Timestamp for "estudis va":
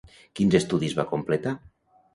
0.61-1.07